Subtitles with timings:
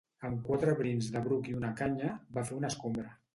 [0.27, 3.07] Amb quatre brins de bruc i una canya, va fer una escombra.